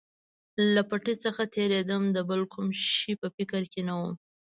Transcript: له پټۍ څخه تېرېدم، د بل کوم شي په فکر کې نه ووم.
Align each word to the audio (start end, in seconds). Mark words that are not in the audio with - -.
له 0.73 0.81
پټۍ 0.89 1.15
څخه 1.23 1.41
تېرېدم، 1.55 2.03
د 2.15 2.17
بل 2.29 2.41
کوم 2.53 2.67
شي 2.95 3.11
په 3.21 3.27
فکر 3.35 3.61
کې 3.71 3.81
نه 3.87 3.93
ووم. 3.97 4.13